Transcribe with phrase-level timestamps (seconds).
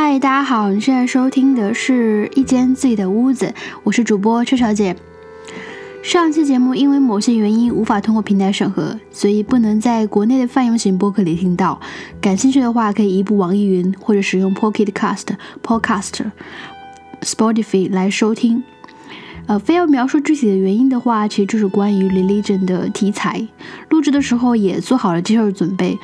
[0.00, 3.52] 嗨，大家好，你现在收听的是一间自己的屋子，
[3.82, 4.94] 我是主播车小姐。
[6.04, 11.80] 上期节目因为某些原因无法通过平台审核，所以不能在国内的泛用型播客里听到。
[12.20, 15.26] 感兴趣的话，可以移步网易云或者使用 Pocket Cast、
[15.64, 16.30] Podcast、
[17.22, 18.62] Spotify 来收听。
[19.46, 23.48] 呃，非要描述具体的原因的话，其实就是关于 religion 的题材。
[23.88, 25.98] 录制的时候也做好了接受准备。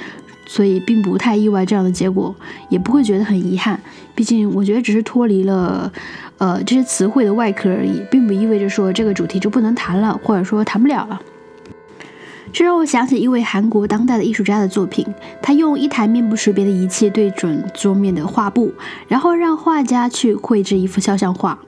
[0.47, 2.35] 所以并不太意外这样的结果，
[2.69, 3.81] 也不会觉得很遗憾。
[4.15, 5.93] 毕竟我觉得只是脱离了，
[6.39, 11.21] 呃这些词汇的外壳而已，并不意味着说这个主题就不能谈了，或者说谈不了了。
[12.53, 15.05] 这让我想起一位韩国当代的艺术家的作品，
[15.43, 18.73] 他用一台面部识别的仪器对准桌面的画布，
[19.09, 21.59] 然后让画家去绘制一幅肖像画。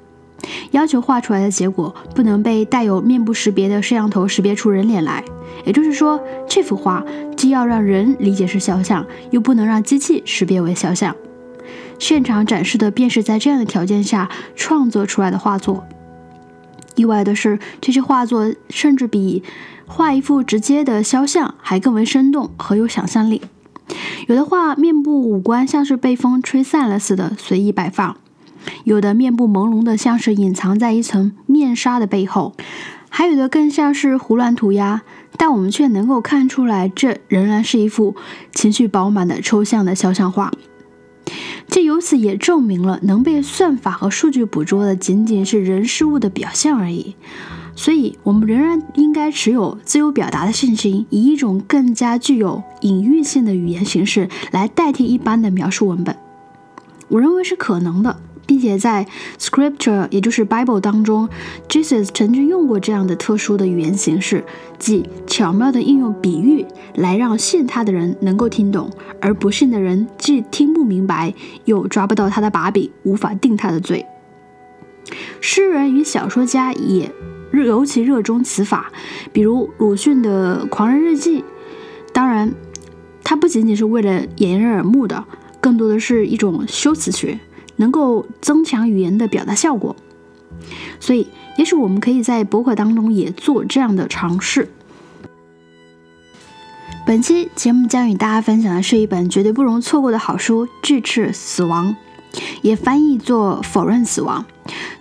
[0.73, 5.25] 要求画出来的结果不能被带有面部识别的摄像头识别出人脸来，
[5.65, 7.05] 也就是说，这幅画
[7.37, 11.15] 既要让人理解是肖像，又不能让机器识别为肖像。
[11.99, 15.85] 现场展示的便是在这样的条件下创作出来的画作。
[16.95, 19.43] 意外的是，这些画作甚至比
[19.87, 23.43] 画一幅直接的肖像还更为生动和有想象力。
[24.27, 28.17] 有的画面部五官像是被风吹散了似的随意摆放。
[28.85, 32.53] 有的面部朦胧的，像是隐藏在一层面纱的背后；
[33.09, 35.03] 还有的更像是胡乱涂鸦，
[35.37, 38.15] 但我们却能够看出来，这仍然是一幅
[38.53, 40.53] 情绪饱满的抽象的肖像画。
[41.69, 47.17] 这由此也证明了，能被算法和数据捕捉的仅仅是人事物的表象而已。
[47.75, 56.17] 所以，我们仍然应该持有自由表达的信心，以一种更加具有隐喻性的语言形式来代替一般的描述文本。
[57.09, 58.19] 我认为是可能的。
[58.47, 59.07] 并且在
[59.39, 61.29] Scripture，也就是 Bible 当中
[61.69, 64.45] ，Jesus 曾经用过这样的特殊的语言形式，
[64.79, 66.65] 即巧妙的应用比喻
[66.95, 68.91] 来让信他的人能够听懂，
[69.21, 71.35] 而不信的人既听不明白，
[71.65, 74.07] 又抓不到他的把柄，无法定他的罪。
[75.41, 77.11] 诗人与小说家也
[77.53, 78.93] 尤其热衷此法，
[79.33, 81.41] 比如鲁迅的《狂人日记》，
[82.13, 82.53] 当然，
[83.23, 85.25] 它不仅仅是为了掩人耳目的，
[85.61, 87.39] 更多的是一种修辞学。
[87.77, 89.95] 能够增强语言的表达效果，
[90.99, 94.69] 所以也许我们可以在博客当中也做这样的尝试。
[97.07, 101.95] 本期节目将与大家分享的是一本绝对不容错过的好书《拒斥死亡》，
[102.63, 104.45] 也翻译作《否认死亡》，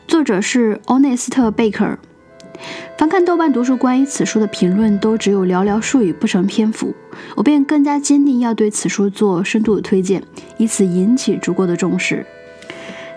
[0.08, 1.97] 作者是欧内斯特·贝克尔。
[2.97, 6.94] 翻看豆瓣读书关于此书的评论，都只有寥寥数语，不成篇幅，
[7.35, 10.24] 我便更加坚定要对此书做深度的推荐，
[10.58, 12.25] 以此引起足够的重视。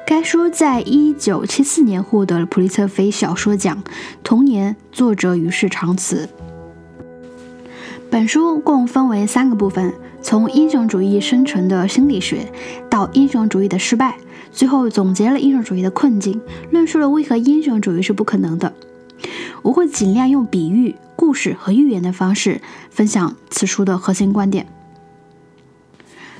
[0.08, 3.82] 该书在一九七四年获得了普利策菲小说奖，
[4.24, 6.26] 同年作者与世长辞。
[8.10, 9.92] 本书共分为三个部分：
[10.22, 12.50] 从英雄主义生成的心理学，
[12.88, 14.16] 到英雄主义的失败，
[14.50, 18.72] 最后总结了英雄主义的困境，论述了为何英雄主义是不可能的。
[19.60, 24.66] 我会尽量用比喻、故事和寓言的方式分享此书的核心观点。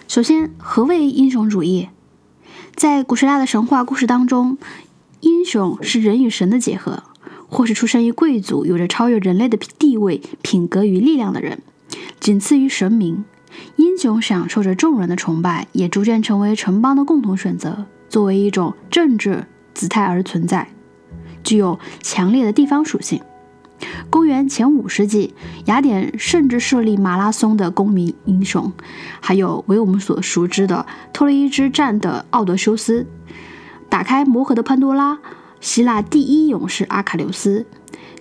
[0.07, 1.91] 首先，何谓英雄主义？
[2.79, 4.57] 在古希腊的神话故事当中，
[5.19, 7.03] 英雄是人与神的结合，
[7.49, 11.61] 或是出生于贵族、有着超越人类的地位、品格与力量的人，
[12.21, 13.25] 仅次于神明。
[13.75, 20.69] 英雄享受着众人的崇拜，也逐渐成为城邦的共同选择，作为一种政治姿态而存在，
[21.43, 23.21] 具有强烈的地方属性。
[24.11, 25.35] 公元前五世纪，
[25.67, 28.73] 雅典甚至设立马拉松的公民英雄，
[29.21, 33.07] 还有为我们所熟知的托雷伊之战的奥德修斯，
[33.89, 35.19] 打开魔盒的潘多拉，
[35.61, 37.67] 希腊第一勇士阿喀琉斯，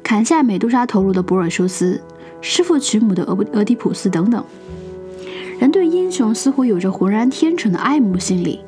[0.04, 2.02] 砍下美杜莎头颅的博尔修斯，
[2.42, 4.44] 弑父娶母的俄俄狄浦斯等等。
[5.60, 8.60] 人对英雄似乎有着浑然天成的爱慕心理。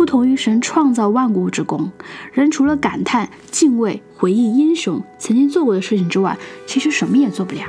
[0.00, 1.92] 不同于神创造万物之功，
[2.32, 7.64] 人除了感叹、敬畏、回忆英雄曾经做过的事情之外，其实什么也做不了。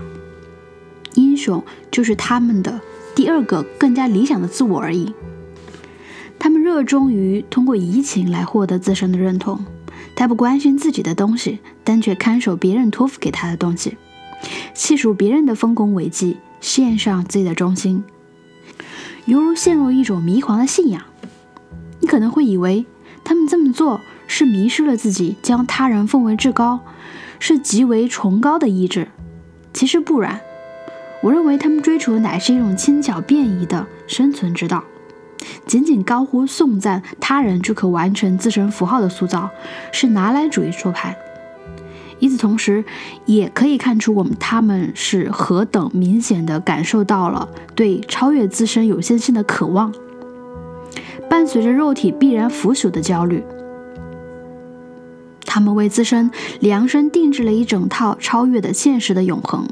[1.15, 1.61] 英雄
[1.91, 2.79] 就是他们的
[3.13, 5.13] 第二个更加理想的自我而已。
[6.39, 9.65] 他们热衷于通过移情来获得自身的认同，
[10.15, 13.97] 他不关心自己的东西，但却看守别人托付给他的东西，
[14.73, 18.05] 细数别人的丰功伟绩，献上自己的忠心，
[19.25, 21.03] 犹如陷入一种迷狂的信仰。
[22.01, 22.85] 你可能会以为
[23.23, 26.79] 他们这么做是迷失了自己，将他人奉为至高，
[27.39, 29.07] 是极为崇高的意志。
[29.73, 30.41] 其实不然，
[31.21, 34.83] 我认为他们追求的乃是一种轻巧便宜的生存之道。
[35.65, 39.49] 仅仅高呼颂赞他人就可完成自身符号的塑造，
[39.91, 41.15] 是拿来主义说派。
[42.19, 42.83] 与此同时，
[43.25, 49.91] 也可以看出我们他们是何等明显的感受到了对超越自身有限性的渴望。
[51.29, 53.43] 伴随着肉体必然腐朽的焦虑。
[55.45, 59.67] 他们为自身量身定制了一整套超越的现实的永恒，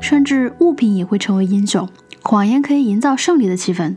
[0.00, 1.88] 甚至物品也会成为英雄。
[2.22, 3.96] 谎言可以营造胜利的气氛，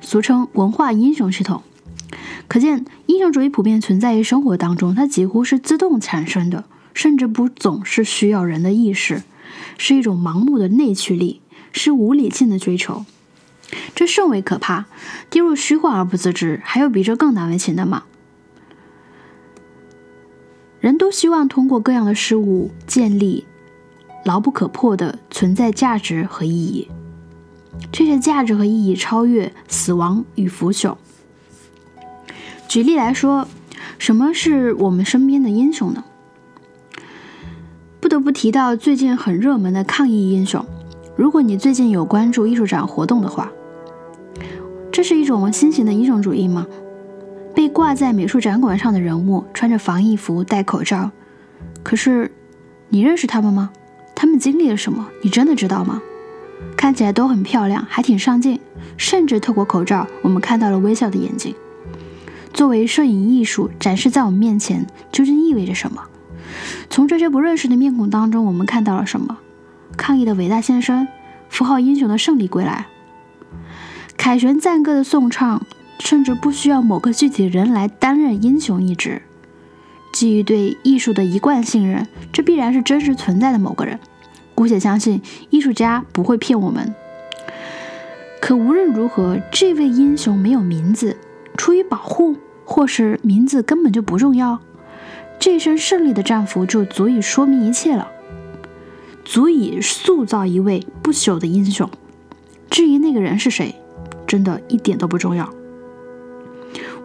[0.00, 1.62] 俗称文化英雄系统。
[2.46, 9.22] 可见，英雄主义普遍存在于生活当中，它几乎是自动产生的，甚至不总是需要人的意识，
[9.78, 11.40] 是一种盲目的内驱力，
[11.72, 13.06] 是无理性的追求。
[13.94, 14.86] 这甚为可怕，
[15.30, 16.60] 跌入虚幻而不自知。
[16.64, 18.04] 还有比这更难为情的吗？
[20.80, 23.46] 人都希望通过各样的事物建立
[24.24, 26.88] 牢不可破的存在价值和意义，
[27.90, 30.96] 这些价值和意义超越死亡与腐朽。
[32.68, 33.48] 举例来说，
[33.98, 36.04] 什么是我们身边的英雄呢？
[38.00, 40.62] 不得不提到最近很热门的抗疫英雄。
[41.16, 43.50] 如果你最近有关注艺术展活动的话，
[44.94, 46.68] 这是一种新型的英雄主义吗？
[47.52, 51.10] 被挂在美术展馆上的人物穿着防疫服、戴口罩，
[51.82, 52.30] 可是
[52.90, 53.72] 你认识他们吗？
[54.14, 55.08] 他们经历了什么？
[55.24, 56.00] 你真的知道吗？
[56.76, 58.60] 看起来都很漂亮，还挺上镜，
[58.96, 61.52] 甚至透过口罩，我们看到了微笑的眼睛。
[62.52, 66.04] 作为摄影艺术展示在我们面前，究竟意味着什么？
[66.88, 69.38] 从这些不认识的面孔当中，我们看到了什么？
[69.96, 71.08] 抗议的伟大献身，
[71.48, 72.86] 符号英雄的胜利归来，
[74.16, 75.64] 凯旋赞歌的颂唱。
[76.00, 79.22] 甚至不需要某个具体人来担任英雄一职。
[80.12, 83.98] 基于对艺术的一贯信任，这必然是真实存在的某个人。
[84.54, 86.94] 姑且相信艺术家不会骗我们。
[88.40, 91.16] 可无论如何，这位英雄没有名字，
[91.56, 94.58] 出于保护，或是名字根本就不重要。
[95.38, 98.08] 这身胜利的战服就足以说明一切了，
[99.24, 101.88] 足以塑造一位不朽的英雄。
[102.68, 103.76] 至于那个人是谁，
[104.26, 105.48] 真的一点都不重要。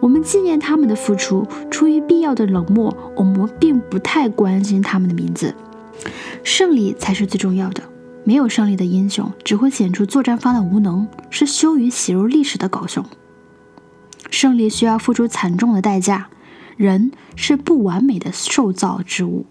[0.00, 5.54] 我们纪念他们的付出，出于必要的冷漠，我们并不太关心他们的名字。
[6.42, 7.82] 胜利才是最重要的。
[8.24, 13.04] 没有胜利的英雄，只会显出作战方的无能，是羞于写入历史的狗熊。
[14.30, 16.28] 胜利需要付出惨重的代价。
[16.76, 19.44] 人是不完美的受造之物。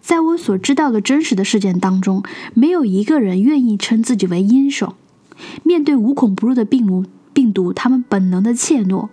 [0.00, 2.22] 在我所知道的真实的事件当中，
[2.54, 4.94] 没有一个人愿意称自己为英雄。
[5.62, 7.04] 面对无孔不入的病毒。
[7.32, 9.08] 病毒，他们本能的怯懦。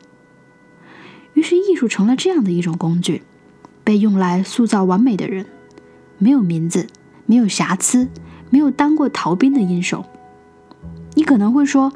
[1.33, 3.21] 于是，艺术成了这样的一种工具，
[3.83, 5.45] 被用来塑造完美的人，
[6.17, 6.87] 没有名字，
[7.27, 8.09] 没有瑕疵，
[8.49, 10.03] 没有当过逃兵的英雄。
[11.13, 11.93] 你可能会说，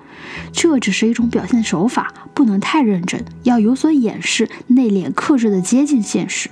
[0.54, 6.50] 这只是一种表现手法，不能太认真，要有所掩饰，内敛克制的接近现实。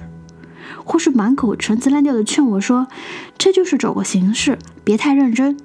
[0.84, 2.88] 或是满口陈词滥调的劝我说，
[3.38, 5.58] 这就是走个形式，别太认真。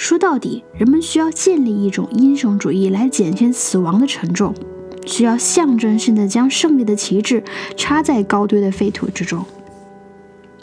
[0.00, 4.54] 说到底，人们需要建立一种英雄主义来减轻死亡的沉重，
[5.04, 7.44] 需要象征性的将胜利的旗帜
[7.76, 9.44] 插在高堆的废土之中。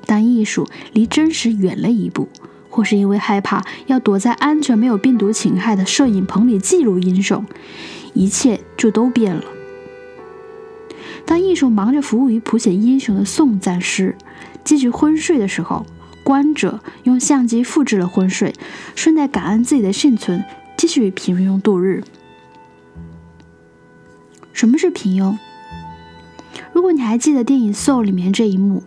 [0.07, 2.27] 当艺术离真实远了一步，
[2.67, 7.45] 或是因为害怕要躲在安全、没有病毒侵害的摄影棚里记录英雄，
[8.15, 9.43] 一切就都变了。
[11.27, 14.17] 当艺术忙着服务于谱写英雄的颂赞诗，
[14.63, 15.85] 继续昏睡的时候。
[16.27, 18.53] 观者用相机复制了昏睡，
[18.95, 20.43] 顺带感恩自己的幸存，
[20.75, 22.03] 继续平庸度日。
[24.51, 25.37] 什么是平庸？
[26.73, 28.83] 如果你还记得电影《Soul》里面这一幕，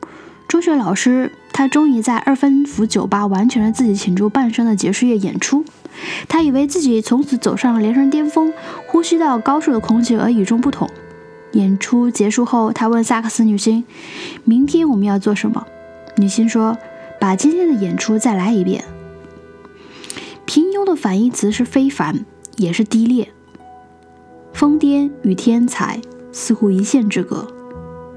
[0.49, 5.65] 中学老师他终于在二分府酒吧完成了自己倾注半生的结束夜演出，
[6.29, 8.53] 他以为自己从此走上了人生巅峰，
[8.87, 10.87] 呼吸到高处的空气而与众不同。
[11.53, 13.83] 演出结束后，他问萨克斯女星
[14.45, 15.67] ：“明天我们要做什么？”
[16.19, 16.77] 女星说。
[17.21, 18.83] 把今天的演出再来一遍。
[20.47, 22.25] 平庸的反义词是非凡，
[22.57, 23.29] 也是低劣。
[24.53, 26.01] 疯癫与天才
[26.33, 27.47] 似乎一线之隔，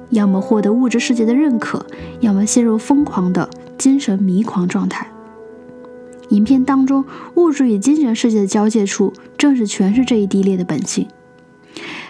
[0.09, 1.85] 要么获得物质世界的认可，
[2.21, 5.11] 要么陷入疯狂的精神迷狂状态。
[6.29, 7.05] 影片当中，
[7.35, 11.07] 物质与精神世界的交界处，正是诠释这一低劣的本性。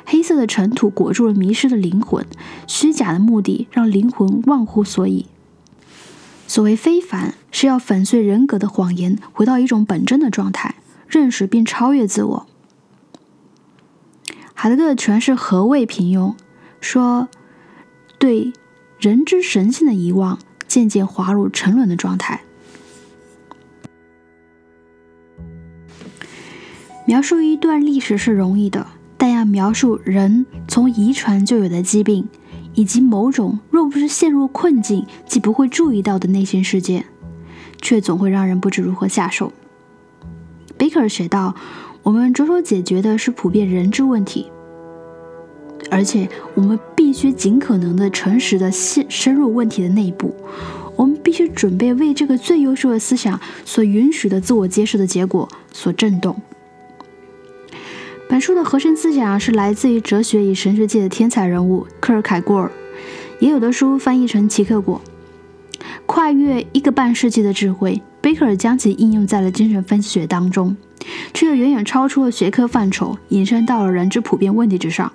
[0.06, 2.26] 黑色的尘土裹住了迷失的灵魂，
[2.68, 5.26] 虚假的目的让灵魂忘乎所以。
[6.54, 10.76] 所谓非凡，是要粉碎人格的谎言，回到一种本真的状态，
[11.08, 12.46] 认识并超越自我。
[14.54, 16.36] 海德格尔诠释何谓平庸，
[16.80, 17.28] 说
[18.20, 18.54] 对
[19.00, 22.44] 人之神性的遗忘，渐渐滑入沉沦的状态。
[27.08, 28.86] 描述一段历史是容易的，
[29.18, 32.28] 但要描述人从遗传就有的疾病。
[32.74, 37.06] 以及某种若不是陷入困境，既不会注意到的内心世界，
[37.82, 39.52] 却总会让人不知如何下手。
[40.78, 41.56] 贝克尔写道
[42.04, 44.52] ：“我们着手解决的是普遍人之问题，
[45.92, 50.36] 而且我们必须尽可能的诚实的深深入问题的内部。
[50.96, 56.40] 我们必须准备为这个最优秀的思想所允许的自我揭示的结果所震动。
[58.34, 62.72] 本书的核心思想是来自于哲学与神学界的天才人物科尔凯郭尔，
[63.38, 65.00] 也有的书翻译成齐克果。
[66.08, 70.76] 跨越一个半世纪的智慧，贝克尔将其应用在了精神分析学当中，
[71.32, 75.14] 却又远远超出了学科范畴，引申到了人之普遍问题之上。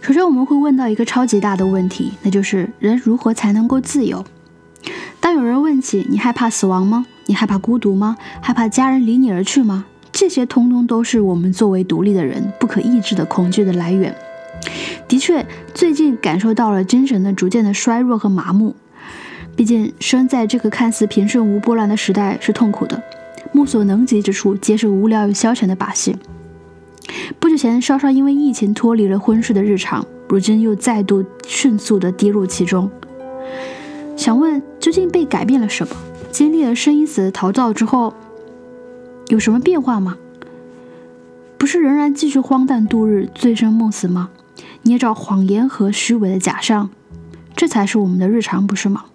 [0.00, 4.24] 首先，我们会问到一个超级大的问题，那就是人如何才能够自由？
[5.18, 7.06] 当有人问起你害怕死亡吗？
[7.24, 8.16] 你害怕孤独吗？
[8.40, 9.86] 害怕家人离你而去吗？
[10.18, 14.16] 这些通通都是我们作为独立的人不可抑制的恐惧的来源。
[15.06, 15.44] 的确，
[15.74, 18.74] 最近感受到了精神的逐渐的衰弱和麻木。
[19.54, 23.02] 毕竟，生在这个看似平顺无波澜的时代是痛苦的，
[23.52, 26.16] 目所能及之处皆是无聊与消遣的把戏。
[27.38, 32.90] 不久前，稍稍因为疫情脱离了婚事的日常，如今又再度迅速地跌入其中。
[34.16, 35.94] 想问，究竟被改变了什么？
[36.32, 38.14] 经历了生与死的逃造之后，
[39.28, 40.16] 有什么变化吗？
[41.58, 44.30] 不是仍然继续荒诞度日、醉生梦死吗？
[44.82, 46.90] 捏造谎言和虚伪的假象，
[47.56, 49.06] 这才是我们的日常，不是吗？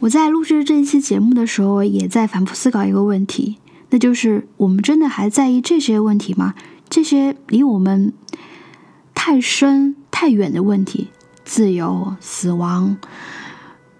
[0.00, 3.58] 我在录制这一期节目的时候，也在反复思考一个问题。
[3.90, 6.54] 那就是我们真的还在意这些问题吗？
[6.88, 8.12] 这些离我们
[9.14, 11.08] 太深太远的问题，
[11.44, 12.96] 自由、死亡、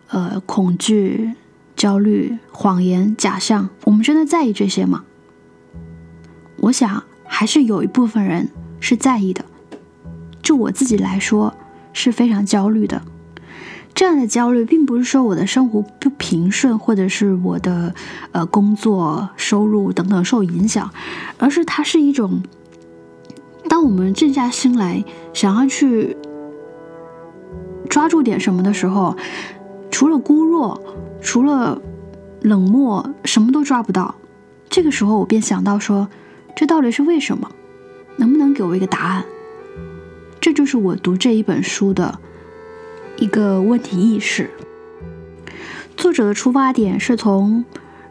[0.08, 1.32] 呃恐惧、
[1.78, 5.04] 焦虑、谎言、假象，我们真的在意这些吗？
[6.56, 8.48] 我想还是有一部分人
[8.80, 9.44] 是在意的。
[10.42, 11.54] 就我自己来说，
[11.92, 13.00] 是非常焦虑的。
[13.94, 17.94] 这样的焦虑，并不是说我的生活不平顺，或者是我的
[18.32, 20.90] 呃工作收入等等受影响，
[21.38, 22.42] 而是它是一种，
[23.68, 26.16] 当我们静下心来想要去
[27.88, 29.16] 抓住点什么的时候，
[29.90, 30.80] 除了孤弱，
[31.20, 31.80] 除了
[32.42, 34.14] 冷漠，什么都抓不到。
[34.68, 36.08] 这个时候，我便想到说，
[36.54, 37.50] 这到底是为什么？
[38.16, 39.24] 能不能给我一个答案？
[40.40, 42.18] 这就是我读这一本书的。
[43.20, 44.48] 一个问题意识，
[45.96, 47.64] 作者的出发点是从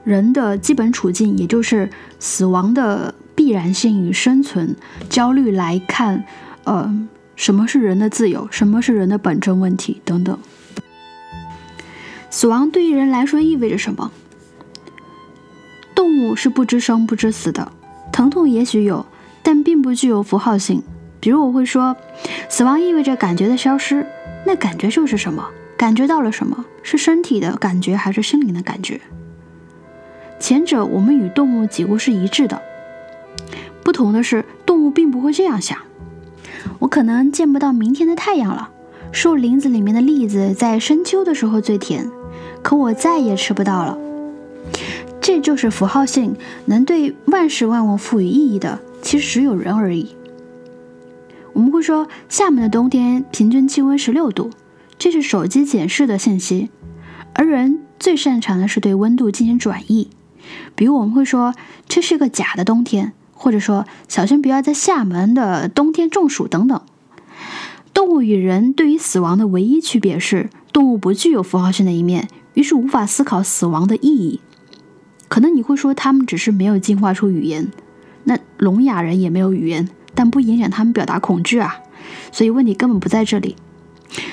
[0.04, 4.76] 人的基本处境，也就是死亡的必然性与生存
[5.08, 6.26] 焦虑来看，
[6.66, 7.08] 呃，
[7.38, 10.38] 什么是人的自由，什么是人的本真问题等等。
[12.38, 14.12] 死亡对于人来说意味着什么？
[15.96, 17.72] 动物是不知生不知死的，
[18.12, 19.04] 疼痛也许有，
[19.42, 20.84] 但并不具有符号性。
[21.20, 21.98] 比如我会说，
[22.48, 24.06] 死亡意味着感觉的消失。
[24.46, 25.50] 那感觉就是什么？
[25.76, 26.64] 感觉到了什么？
[26.84, 29.02] 是身体的感觉还是心灵的感觉？
[30.40, 32.62] 前者我们与动物几乎是一致的，
[33.84, 35.76] 不同的是，动物并不会这样想。
[36.78, 38.70] 我可能见不到明天的太阳了，
[39.12, 42.08] 树林子里面的栗子在深秋的时候最甜，
[42.68, 43.98] 可我再也吃不到了。
[45.22, 50.14] 这就是符号性，能对万事万物赋予意义的，其实只有人而已。
[51.54, 54.50] 我们会说，厦门的冬天平均气温十六度，
[55.00, 56.70] 这是手机显示的信息。
[57.34, 60.10] 而人最擅长的是对温度进行转移，
[60.76, 61.54] 比如我们会说
[61.88, 66.82] 这是个假的冬天，或者说小心不要在厦门的冬天中暑等等。
[67.94, 74.42] 动物与人对于死亡的唯一区别是，动物不具有符号性的一面，于是无法思考死亡的意义。
[75.28, 77.72] 可能你会说，他们只是没有进化出语言，
[78.24, 79.88] 那聋哑人也没有语言。
[80.16, 81.76] 但不影响他们表达恐惧啊，
[82.32, 83.56] 所以问题根本不在这里。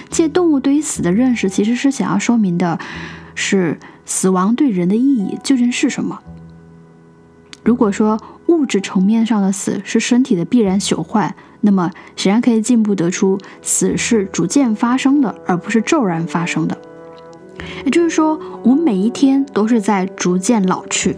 [0.09, 2.79] 借动物对于死的认识，其实是想要说明的
[3.35, 6.19] 是死亡对人的意义究竟是什么。
[7.63, 16.79] 如果说物质层面上的死是身体的必然朽坏，那么显然可以进一步得出死是逐渐发生的，而不是骤然发生的。
[17.85, 21.17] 也就是说，我们每一天都是在逐渐老去。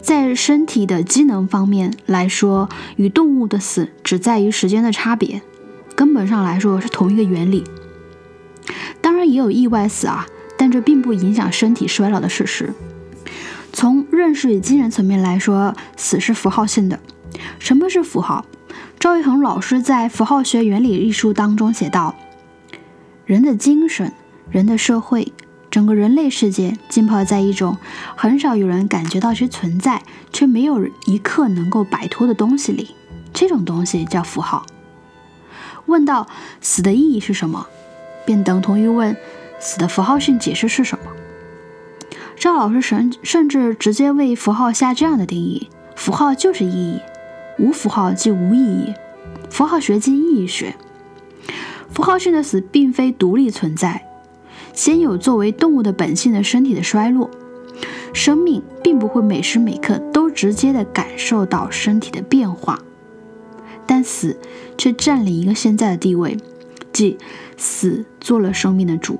[0.00, 5.42] 在身体的机能方面来说，与动物的死只在于时间的差别，
[5.94, 7.64] 根本上来说是同一个原理。
[9.00, 12.72] 当然也有意外死啊，但这并不影响身体衰老的事实。
[13.72, 17.00] 从认识与精神层面来说，死是符号性的。
[17.58, 18.46] 什么是符号？
[18.98, 22.14] 赵一恒老师在《符号学原理》一书当中写道：
[23.26, 24.12] 人的精神，
[24.50, 25.32] 人的社会。
[25.68, 27.76] 整个人类世界浸泡在一种
[28.16, 32.94] 很少有人感觉到其存在，却没有一刻能够摆脱的东西里。
[33.34, 34.64] 这种东西叫符号。
[35.84, 36.26] 问到
[36.62, 37.66] 死的意义是什么，
[38.24, 39.14] 便等同于问
[39.58, 41.10] 死的符号性解释是什么。
[42.36, 47.00] 赵老师甚甚至直接为符号下这样的定义：符号就是意义，
[47.58, 48.94] 无符号即无意义。
[49.50, 50.74] 符号学即意义学。
[51.92, 54.05] 符号性的死并非独立存在，
[54.76, 57.28] 先有作为动物的本性的身体的衰落。
[58.12, 62.78] 生命并不会每时每刻都直接的感受到身体的变化，
[63.84, 64.38] 但死
[64.78, 66.38] 却占领一个现在的地位，
[66.92, 67.18] 即
[67.58, 69.18] 死做了生命的主。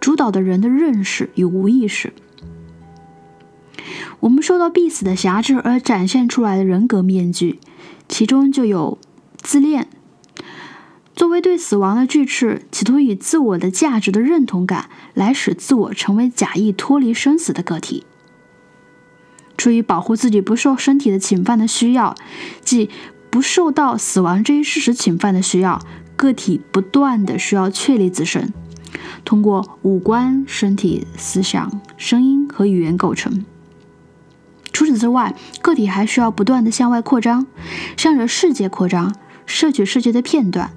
[0.00, 2.12] 主导的人的认识与无意识，
[4.20, 7.60] 我们受到必死的辖制而展现出来的人格面具，
[8.08, 8.98] 其中就有
[9.40, 9.88] 自恋。
[11.16, 18.04] 作为对死亡的拒斥，企图以自我的价值的认同感来使自我成为假意脱离生死的个体。
[19.56, 22.14] 出于保护自己不受身体的侵犯的需要，
[22.62, 22.90] 即
[23.30, 25.80] 不受到死亡这一事实侵犯的需要，
[26.16, 28.52] 个体不断的需要确立自身。
[29.24, 33.46] 通过五官、身体、思想、声音和语言构成。
[34.70, 37.46] 除此之外，个体还需要不断的向外扩张，
[37.96, 40.70] 向着世界扩张，摄取世界的片段。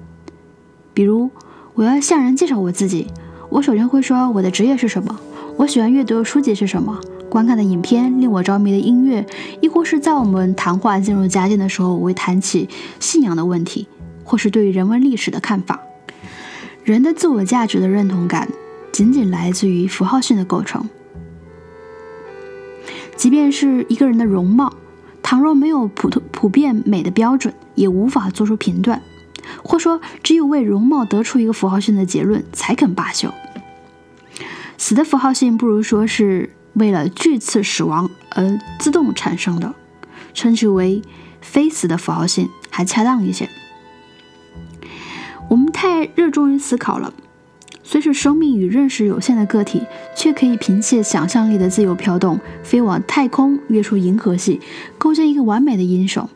[0.92, 1.30] 比如，
[1.74, 3.06] 我要向人介绍我自己，
[3.48, 5.18] 我首先会说我的职业是什么，
[5.56, 9.24] 我喜欢阅读的书籍是什么，观看的影片，令我着迷的音乐，
[9.60, 12.68] 亦或是在我们谈话进入佳境的时候，我会谈起
[12.98, 13.86] 信仰的问题，
[14.24, 15.80] 或是对于人文历史的看法。
[16.82, 18.48] 人的自我价值的认同感，
[18.90, 20.88] 仅仅来自于符号性的构成。
[23.16, 24.72] 即便是一个人的容貌，
[25.22, 29.02] 倘若没有普通普遍美的标准，也无法做出评断，
[29.62, 33.32] 或说只有为容貌得出一个符号性的结论，才肯罢休。
[34.76, 39.74] 死的符号性，不如说是为了拒刺死亡而自动产生的，
[40.32, 41.02] 称之为
[41.40, 43.48] 非死的符号性还恰当一些。
[45.48, 47.12] 我们太热衷于思考了，
[47.82, 49.82] 虽是生命与认识有限的个体，
[50.16, 54.60] 却可以凭借想象力的自由飘动，飞往太空，跃出银河系，
[54.96, 56.28] 构建一个完美的英雄。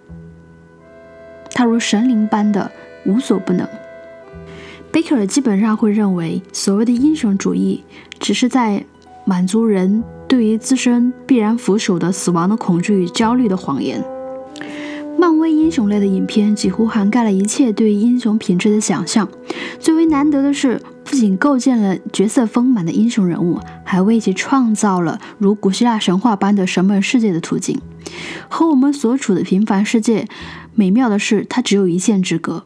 [1.53, 2.73] 他如神灵般的
[3.05, 3.69] 无所不能。
[4.91, 7.83] 贝克尔基本上会认为，所谓的英雄主义，
[8.21, 8.85] 只是在
[9.25, 14.05] 满足人对于自身必然腐朽的死亡的恐惧与焦虑的谎言。
[15.19, 19.27] 漫威英雄类的影片几乎涵盖了一切对英雄品质的想象。
[19.79, 27.81] 最为难得的是，不仅构建了角色丰满的英雄人物，还为其创造了如古希腊神话般的神本世界的途径。
[28.49, 30.29] 和我们所处的平凡世界，
[30.75, 32.65] 美妙的是它只有一线之隔。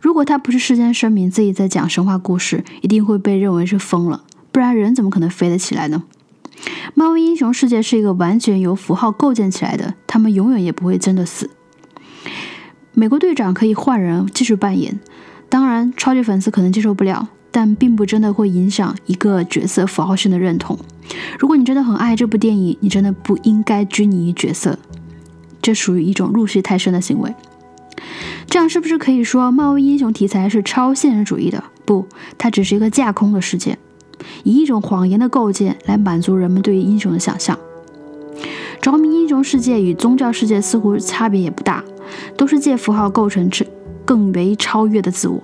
[0.00, 4.24] 如果他不是事先声明自己在讲神话故事，一定会被认为是疯了。
[4.50, 6.04] 不然人怎么可能飞得起来呢？
[6.94, 11.50] 漫威英雄世界是一个完全由符号构建起来的，他们永远也不会真的死。
[12.92, 14.98] 美国队长可以换人继续扮演，
[15.48, 20.76] 当然，超级粉丝可能接受不了，但并不真的会影响一个角色符号性的认同。
[21.38, 24.76] 如果你真的很爱这部电影，你真的不应该拘泥于角色，
[25.62, 27.32] 这属于一种入戏太深的行为。
[28.48, 31.62] 这样是不是可以说漫威英雄题材是超现实主义的？
[31.84, 32.06] 不，
[32.36, 33.78] 它只是一个架空的世界，
[34.42, 37.58] 以一种谎言的构建来满足人们对于英雄的想象。
[38.80, 41.84] 着迷英雄世界与宗教世界似乎差别也不大。
[42.38, 43.66] 都是借符号构成之
[44.06, 45.42] 更为超越的自我，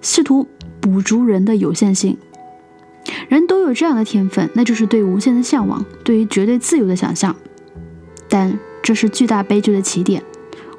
[0.00, 0.46] 试图
[0.80, 2.16] 补足人的有限性。
[3.28, 7.34] 人都有这样的天分，那就是对无限的向往，对于绝对自由的想象。
[8.28, 10.22] 但这是巨大悲剧的起点。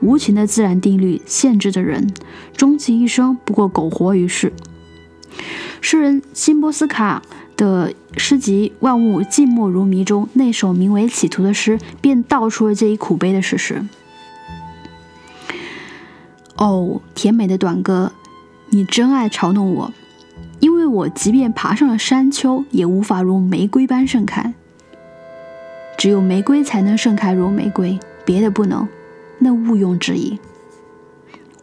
[0.02, 2.12] 无情的自然定律限制着人，
[2.58, 4.52] 终其一生不过苟活于世。
[5.80, 7.22] 诗人辛波斯卡
[7.56, 13.86] 的诗集《万物静默如谜》中那首名为《企图》的诗，便道出了这一苦悲的事实。
[16.58, 18.12] 哦，甜美的短歌，
[18.70, 19.94] 你真爱嘲弄我，
[20.60, 24.54] 因为我即便爬上了山丘，也无法如玫瑰般盛开。
[25.98, 28.88] 只有玫瑰才能盛开如玫瑰，别的不能，
[29.42, 30.40] 那毋庸置疑。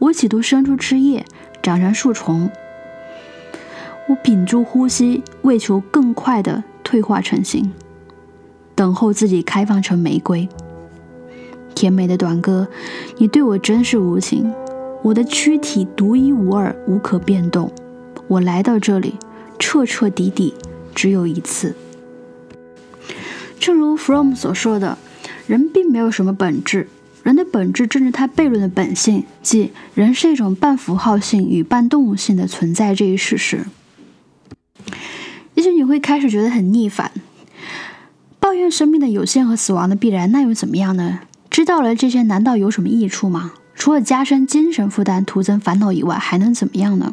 [0.00, 1.24] 我企图伸出枝叶，
[1.62, 2.50] 长成树丛。
[4.08, 7.72] 我屏住呼吸，为求更快的退化成型，
[8.74, 10.48] 等候自己开放成玫瑰。
[11.74, 12.66] 甜美的短歌，
[13.18, 14.52] 你对我真是无情。
[15.02, 17.70] 我的躯体独一无二，无可变动。
[18.26, 19.14] 我来到这里，
[19.58, 20.54] 彻彻底底，
[20.94, 21.76] 只有一次。
[23.60, 24.98] 正如 From 所说的，
[25.46, 26.88] 人并没有什么本质，
[27.28, 33.66] 人的本质正是他悖论的本性，即人是一种半符号性与半动物性的存在这一事实。
[35.52, 37.12] 也许你会开始觉得很逆反，
[38.40, 41.20] 抱怨生命的有限和死亡的必然，那又怎么样呢？
[41.50, 43.52] 知道了这些，难道有什么益处吗？
[43.74, 47.12] 除了加深精神负担、徒增烦恼以外，还能怎么样呢？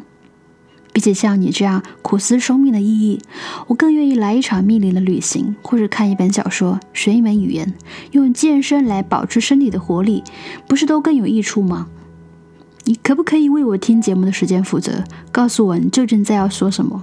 [0.96, 3.20] 比起像你这样苦思生命的意义，
[3.66, 7.74] 我更愿意来一场密林的旅行，或者看一本小说，学一门语言，
[8.12, 10.24] 用健身来保持身体的活力，
[10.66, 11.88] 不是都更有益处吗？
[12.84, 17.02] 你可不可以为我听节目的时间负责，告诉我你究竟在要说什么？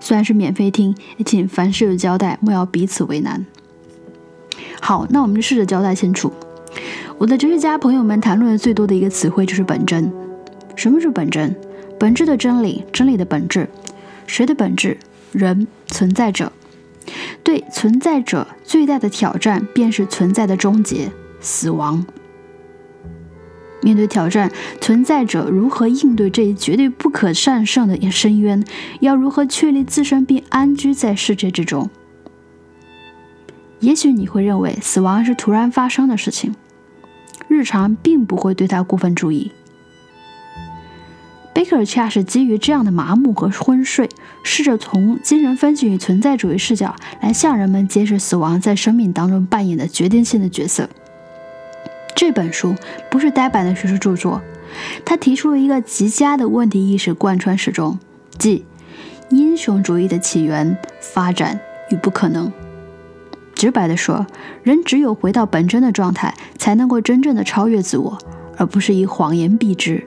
[0.00, 3.44] 虽然是免费听，也请凡事有交代，莫要彼此为难。
[4.80, 6.32] 好，那我们就试着交代清楚。
[7.18, 10.10] 我的哲学家朋友们谈论的最多的一个词汇就是本真。
[10.74, 11.54] 什么是本真？
[11.98, 13.68] 本质的真理，真理的本质，
[14.26, 14.98] 谁的本质？
[15.32, 16.52] 人，存在者。
[17.42, 22.04] 对存在者最大的挑战，便是存在的终结——死亡。
[23.80, 28.62] 面对挑战，存在者如何应对这一绝对不可战胜的深渊？
[29.00, 31.88] 要如何确立自身并安居在世界之中？
[33.80, 36.54] 也许你会认为死亡是突然发生的事情，
[37.48, 39.52] 日常并不会对它过分注意。
[41.58, 44.08] 贝克尔恰是基于这样的麻木和昏睡，
[44.44, 50.88] 试着从精神分析与存在主义视角来向人们揭示死亡在生命当中扮演的决定性的角色。
[52.14, 52.76] 这本书
[53.10, 54.40] 不是呆板的学术著作，
[55.04, 57.98] 他提出了一个极佳的问题意识贯穿始终，
[58.38, 58.64] 即
[59.30, 61.58] 英雄主义的起源、发展
[61.90, 62.52] 与不可能。
[63.56, 64.24] 直白地说，
[64.62, 68.16] 人只有回到本真的状态，才能够真正的超越自我，
[68.56, 70.06] 而不是以谎言蔽之。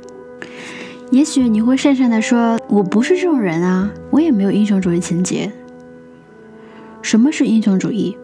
[1.11, 5.51] 也许你会讪讪地说：“我不是这种人啊，我也没有英雄主义情节。”
[7.03, 8.15] 什么是英雄主义？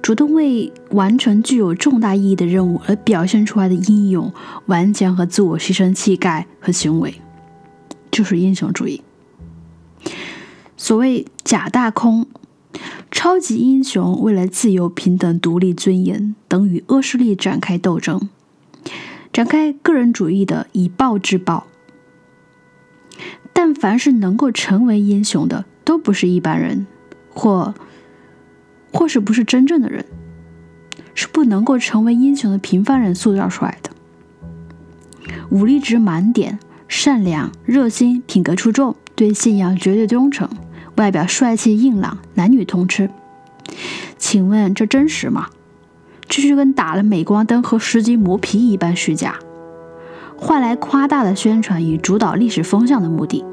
[0.00, 4.32] 主动为完成具有重大意义的任务而表现出来的英勇、
[4.66, 7.14] 顽强和自我牺牲气概和行为，
[8.10, 9.02] 就是英雄主义。
[10.78, 12.26] 所谓假大空，
[13.10, 18.30] 超级英雄为了自由、平等、独立、尊严等与恶势力展开斗争，
[19.30, 21.66] 展开个人主义的以暴制暴。
[23.52, 26.86] 但凡是能够成为英雄的，都不是一般人，
[27.30, 27.74] 或
[28.92, 30.04] 或是不是真正的人，
[31.14, 33.90] 是不能够成为英雄的平凡人塑造出来的。
[35.50, 40.48] 武力值满点，善良、热心、品格出众，对信仰绝对忠诚，
[40.96, 43.10] 外表帅气硬朗，男女通吃。
[44.18, 45.48] 请问这真实吗？
[46.28, 49.38] 这就跟打了镁光灯和十级磨皮一般虚假。
[50.44, 53.44] 换来夸大的宣传与主导历史风向的目的。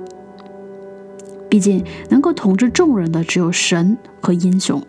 [1.48, 4.84] 毕竟，能够统治众人的只有神和英雄，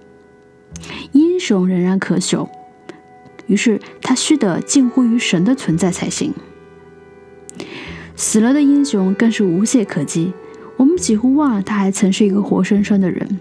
[1.12, 2.48] 英雄仍然可朽，
[3.46, 6.32] 于是他须得近乎于神的存在才行。
[8.16, 10.32] 死了的英雄更是无懈可击，
[10.78, 13.38] 我们几乎忘了他还曾是一个活生生的人。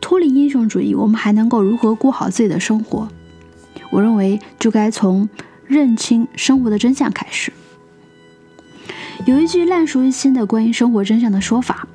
[0.00, 3.08] 脱离英雄主义，我们还能够如何过好自己的生活？
[3.90, 5.28] 我认为，就该从。
[5.72, 7.50] 认清生活的真相开始。
[9.24, 11.88] 有一句烂熟于心的关于生活真相的说法，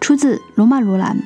[0.00, 1.18] 出自罗曼·罗兰。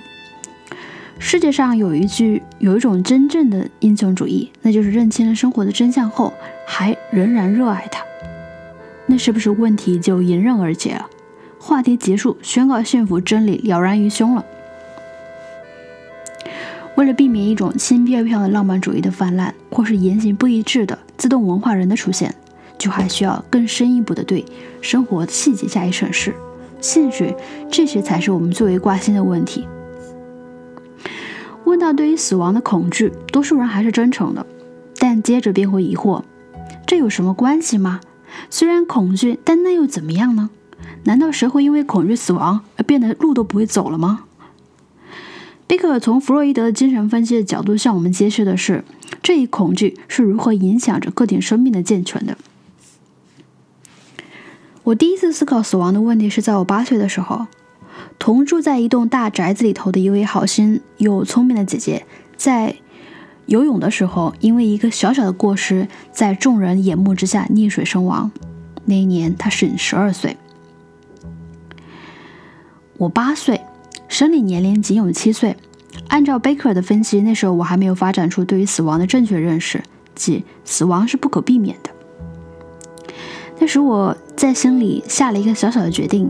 [1.19, 6.33] 世界上有一句有一种真正的英雄主义，那就是认清了生活的真相后，
[6.67, 8.03] 还仍然热爱它。
[9.07, 11.09] 那是不是问题就迎刃而解了？
[11.59, 14.45] 话题结束，宣告幸福真理了然于胸了。
[17.01, 22.35] 为了避免一种轻飘飘的浪漫主义的泛滥，或是言行不一致的自动文化人的出现，
[22.77, 24.45] 就还需要更深一步的对
[24.83, 26.35] 生活细节加以审视。
[26.79, 27.35] 兴许
[27.71, 29.67] 这些才是我们最为挂心的问题。
[31.65, 34.45] 问到对于死亡的恐惧，多数人还是真诚的，
[34.99, 36.23] 但接着便会疑惑：
[36.87, 38.03] 这有什么关系吗？
[38.51, 40.51] 虽然恐惧，但那又怎么样呢？
[41.05, 44.25] 难道谁会因为恐惧死亡而变得路都不会走了吗？
[45.71, 48.83] 贝克从弗洛伊德的精神分析的角度向我们揭示的是，
[49.23, 52.37] 这一恐惧是如何影响着个体生命的健全的。
[54.83, 57.47] 我第一次思考死亡的问题是在我八岁的时候，
[58.19, 62.05] 同住在一栋大宅子里头的一位好心又聪明的姐姐，
[62.37, 62.75] 在
[63.47, 68.29] 游泳的时候，因为一个小小的过失，在众人眼目之下溺水身亡。
[68.87, 70.37] 那一年她是十二岁，
[72.97, 73.61] 我八岁。
[74.11, 75.57] 生理年龄仅有七岁，
[76.09, 79.81] 按照贝克尔的分析，那时候我还没有发展出对于死亡的正确认识，
[80.17, 81.91] 即死亡是不可避免的。
[83.61, 86.29] 那时我在心里下了一个小小的决定：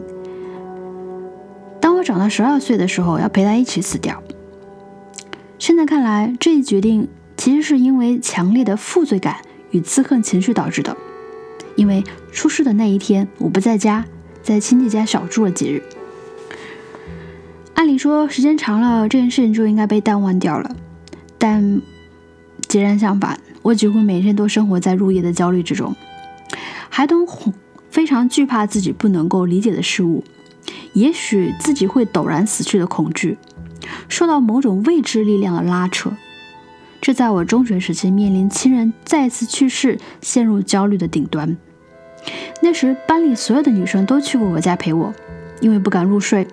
[1.81, 4.23] 当我长到十二岁的时候，要陪他一起死掉。
[5.59, 9.37] 现在看来，这一决定其实是因为强烈的负罪感
[9.71, 10.95] 与自恨情绪导致的。
[11.77, 14.05] 因为出事的那一天，我不在家，
[14.43, 15.83] 在亲戚家小住了几日。
[17.91, 20.77] 你说，时间长了，这件事情就应该被淡忘掉了。
[21.39, 21.83] 但
[22.69, 25.95] 截然相反，我几乎每天都生活在入夜的焦虑之中。
[26.89, 27.27] 孩童
[27.91, 30.23] 非常惧怕自己不能够理解的事物，
[30.93, 33.37] 也许自己会陡然死去的恐惧，
[34.09, 36.13] 受到某种未知力量的拉扯。
[37.01, 41.57] 这在我中学时期面临亲人再次去世，陷入焦虑的顶端。
[42.63, 45.13] 那时班里所有的女生都去过我家陪我，
[45.61, 46.47] 因为不敢入睡。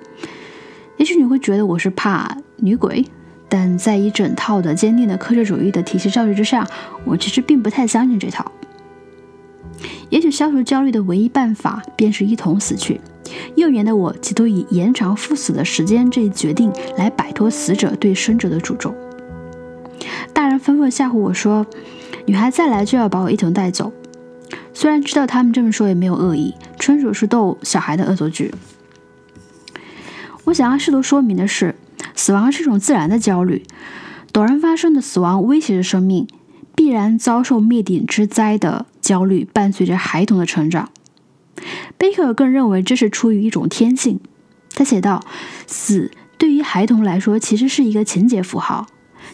[0.98, 3.06] 也许你会觉得我是怕女鬼，
[3.48, 6.68] 但在一整套的坚定的科学主义的体系教育之下，
[7.06, 8.52] 我其实并不太相信这套。
[10.10, 13.00] 也许消除焦虑的唯一办法便是一同死去。
[13.56, 18.96] 幼年的我企图以延长赴死的时间这一决定来摆脱死者对生者的诅咒。
[20.34, 21.66] 大人纷纷吓唬我说
[22.26, 23.92] ：“女孩再来就要把我一同带走。”
[24.74, 28.54] 虽然知道他们这么说也没有恶意，纯属是逗小孩的恶作剧。
[30.48, 31.76] 我想要试图说明的是，
[32.16, 33.66] 死亡是一种自然的焦虑，
[34.32, 36.26] 陡然发生的死亡威胁着生命，
[36.74, 40.90] 必然遭受灭顶之灾的焦虑伴随着孩童的成长。
[41.98, 44.22] 贝克尔更认为这是出于一种天性。
[44.74, 45.22] 他写道
[45.68, 48.88] ：“死对于孩童来说其实是一个情节符号。”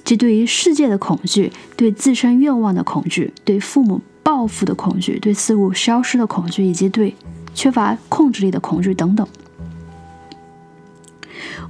[0.03, 7.13] 即对于世界的恐惧，对自身愿望的恐惧，对父母报复的恐惧，对事物消失的恐惧，以及对
[7.53, 9.27] 缺乏控制力的恐惧等等。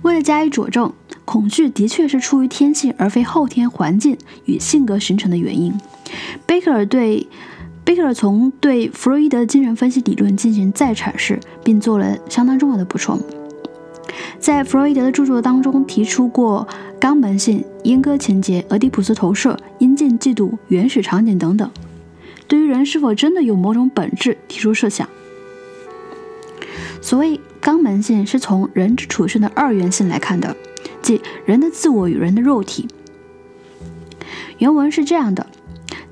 [0.02, 0.92] 为了加以佐证，
[1.26, 5.74] 恐惧的确是出于天性，而非后天环境与性格形成的原因。
[6.46, 7.28] 贝克尔对
[7.84, 13.20] 贝克尔从对弗洛伊德的精神分析理论进行再阐释，并做了相当重要的补充。
[14.40, 16.68] 在弗洛伊德的著作当中提出过
[17.00, 21.70] 肛门性、阉割情节、俄狄浦斯投射、阴茎嫉妒、原始场景等等，
[22.48, 25.08] 对于人是否真的有某种本质提出设想。
[27.04, 30.56] 所谓肛门性是从人之处身的二元性来看的，
[31.02, 32.88] 即人的自我与人的肉体。
[34.58, 35.46] 原文是这样的：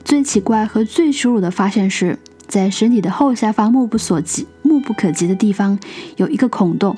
[0.04, 5.80] 最奇怪和最耻辱的发现是在身体的后下方目不所及、目不可及的地方
[6.18, 6.94] 有一个孔洞。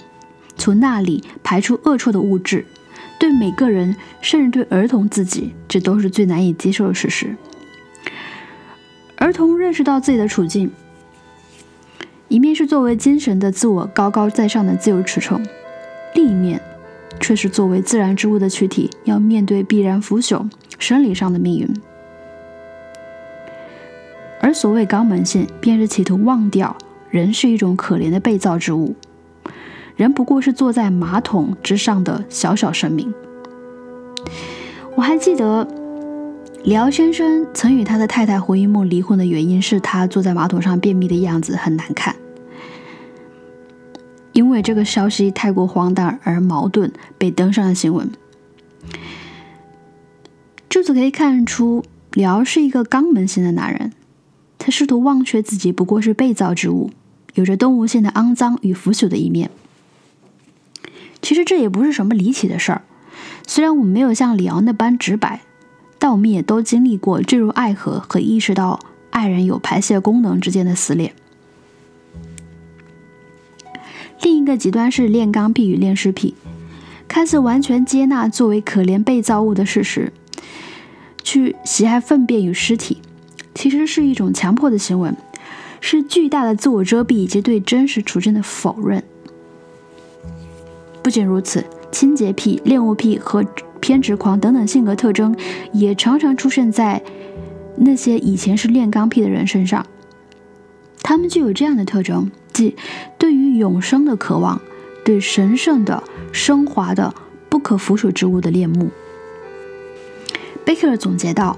[0.58, 2.66] 从那里排出恶臭的物质，
[3.20, 7.38] 对每个人，甚至对儿童自己，这都是最难以接受的事实。
[9.18, 10.72] 儿童认识到自己的处境，
[12.34, 15.40] 一面是作为精神的自我高高在上的自由驰骋，
[16.16, 16.60] 另一面
[17.20, 21.70] 却是作为自然之物的躯体，要面对必然腐朽、生理上的命运。
[24.42, 26.76] 而所谓肛门性，便是企图忘掉
[27.12, 28.96] 人是一种可怜的被造之物。
[29.96, 33.14] 人不过是坐在马桶之上的小小生命。
[34.96, 35.68] 我还记得，
[36.64, 42.16] 李敖先生曾与他的太太胡因梦离婚的原因是他坐在马桶上便秘的样子很难看。
[44.34, 48.12] 因为这个消息太过荒诞而矛盾，被登上了新闻。
[50.70, 53.94] 就此可以看出，里奥是一个肛门型的男人。
[54.58, 56.90] 他试图忘却自己不过是被造之物，
[57.36, 59.50] 有着动物性的肮脏与腐朽的一面。
[61.22, 62.82] 其实这也不是什么离奇的事儿，
[63.46, 65.42] 虽然我们没有像里奥那般直白，
[66.00, 71.14] 但我们也都经历过坠入爱河和意识到爱人有排泄功能之间的撕裂。
[74.24, 76.34] 另一个极端是恋钢癖与恋尸癖，
[77.08, 80.12] 看似完全接纳作为可怜被造物的事实，
[81.24, 83.00] 去喜爱粪便与尸体，
[83.54, 85.12] 其实是一种强迫的行为，
[85.82, 89.04] 是巨大的自我遮蔽以及对真实处境的否认。
[91.02, 93.46] 不仅如此，清洁癖、恋物癖和
[93.82, 95.36] 偏执狂等等性格特征，
[95.74, 97.04] 也常常出现在
[97.76, 99.86] 那些以前是恋钢癖的人身上。
[101.02, 102.76] 他们具有这样的特征，即
[103.18, 104.62] 对于永生的渴望，
[105.04, 107.14] 对神圣的、升华的、
[107.50, 108.90] 不可腐朽之物的恋慕。
[110.64, 111.58] 贝克尔总结道：“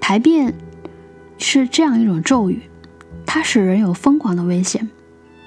[0.00, 0.52] 排便
[1.38, 2.62] 是这样一种咒语，
[3.24, 4.90] 它使人有疯狂的危险。”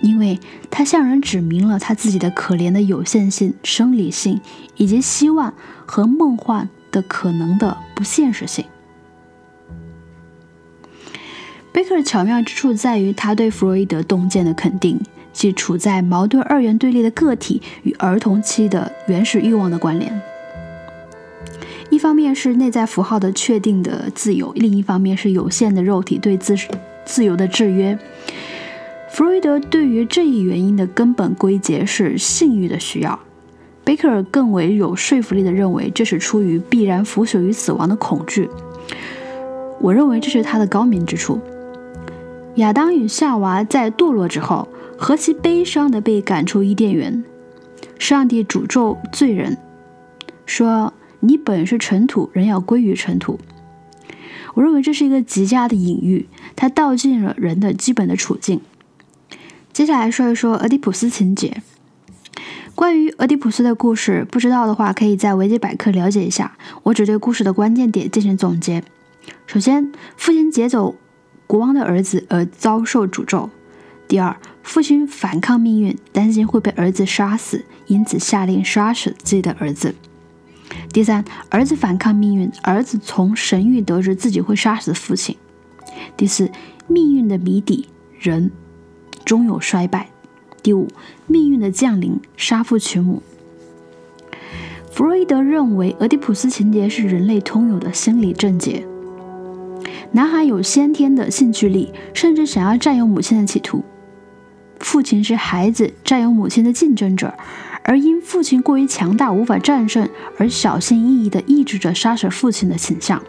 [0.02, 0.39] 因为
[0.72, 4.41] 它向人指明了他自己的可怜的有限性、生理性，
[4.76, 5.54] 以及希望
[5.86, 8.65] 和梦幻的可能的不现实性。
[11.82, 15.00] 贝克尔巧妙之处在于他对弗洛伊德洞见的肯定，
[15.34, 20.22] 即处在矛盾二元对立的个体与儿童期的原始欲望的关联。
[21.89, 26.56] 一方面是内在符号的确定的自由，另一方面是有限的肉体对自
[27.04, 27.98] 自由的制约。
[29.10, 33.20] 弗洛伊德对于这一原因的根本归结是性欲的需要，
[33.84, 38.48] 贝克尔更为有说服力地认为这是出于必然腐朽与死亡的恐惧。
[39.80, 41.41] 我认为这是他的高明之处。
[42.56, 47.24] 亚当与夏娃在堕落之后，何其悲伤地被赶出伊甸园，
[47.98, 49.58] 上帝诅咒罪人，
[50.46, 53.40] 说：“你本是尘土，人要归于尘土。”
[54.54, 58.60] 我认为这是一个极佳的隐喻，它道尽了人的基本的处境。
[59.72, 61.62] 接下来说一说俄狄浦斯情节。
[62.76, 66.58] 关于俄狄浦斯的故事，不知道的话可以在维基百科了解一下。
[66.84, 68.84] 我只对故事的关键点进行总结。
[69.48, 70.96] 首先，父亲劫走
[71.52, 73.50] 国王的儿子而遭受诅咒；
[74.08, 79.90] 第二，父亲反抗命运，担心会被儿子杀死，因此下令杀死自己的儿子；
[80.94, 85.36] 第三，儿子反抗命运，儿子从神谕得知自己会杀死父亲；
[86.16, 86.50] 第四，
[86.88, 88.50] 命运的谜底，人
[89.26, 90.08] 终有衰败。
[90.64, 90.88] 第五，
[91.28, 93.22] 命运的降临，杀父娶母。
[94.90, 98.88] 弗洛伊德认为，俄狄浦斯情节是人类通有的心理症结。
[100.13, 103.84] 男孩有先天的兴趣力，甚至想要占有母亲的企图。
[104.80, 107.34] 父亲是孩子占有母亲的竞争者，
[107.84, 113.24] 而因父亲过于强大无法战胜，而小心翼翼地抑制着杀死父亲的倾向，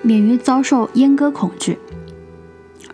[0.00, 1.76] 免于遭受阉割恐惧。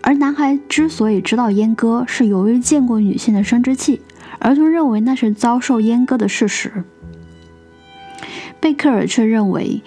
[0.00, 4.00] 而男孩之所以知道阉割，是由于见过女性的生殖器，
[4.38, 6.82] 儿童认为那是遭受阉割的事实。
[8.58, 9.82] 贝克尔却认为，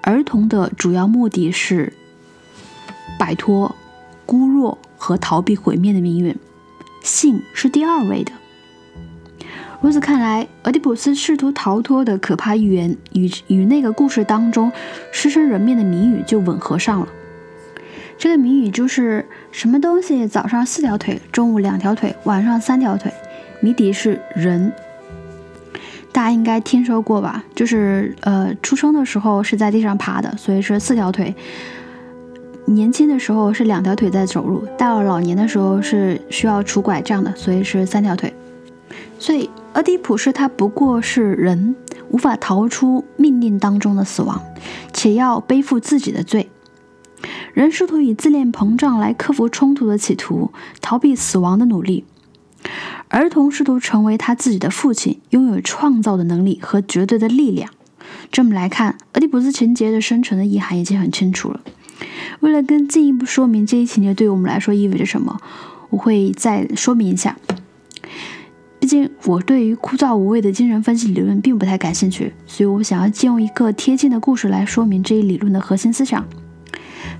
[0.00, 1.92] 儿童的主要目的是
[3.18, 3.74] 摆脱
[4.24, 6.34] 孤弱和逃避毁灭的命运，
[7.02, 8.32] 性是第二位的。
[9.82, 14.72] 如此看来，俄狄浦斯试图逃脱的可怕预言，与与那个故事当中
[15.12, 17.08] 狮身人面的谜语就吻合上了。
[18.18, 23.12] 这个谜语就是什么东西早上四条腿，中午两条腿，晚上三条腿？
[23.60, 24.72] 谜底是人。
[26.10, 27.44] 大家应该听说过吧？
[27.54, 31.30] 就是呃，出生的时候是在地上爬的，所以是四条腿；
[32.66, 38.34] 年轻的时候是两条腿在走路，到了老年的时候是需要拄拐杖的，所以是三条腿。
[39.18, 41.76] 所以俄狄浦斯他不过是人，
[42.10, 44.42] 无法逃出命令当中的死亡，
[44.92, 46.50] 且要背负自己的罪。
[47.54, 50.52] 人试图以自恋膨胀来克服冲突的企图，
[50.82, 52.04] 逃避死亡的努力。
[53.08, 57.70] 儿童试图成为他自己的父亲，拥有创造的能力和绝对的力量。
[58.30, 61.60] 这么来看，俄狄浦斯情节的深层的意涵已经很清楚了。
[62.40, 65.40] 为了更进一步说明这一情节对于我们来说意味着什么，
[65.90, 67.36] 我会再说明一下。
[68.78, 76.24] 毕竟我对于枯燥无味的精神分析理论并不太感兴趣，所以我想要借用一个贴近的故事来说明这一理论的核心思想。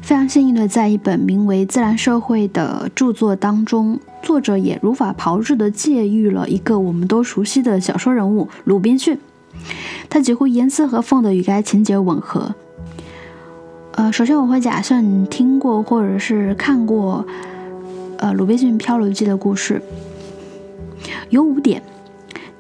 [0.03, 9.19] 非常幸运的，在一本名为《自然社会》的著作当中，作者也如法炮制的借喻了一个我们都熟悉的小说人物鲁滨逊，
[10.09, 12.55] 他几乎严丝合缝的与该情节吻合。
[13.97, 17.27] 呃，首先我会假设你听过或者是看过，
[18.19, 19.83] 呃，鲁滨逊漂流记的故事，
[21.31, 21.83] 有五点。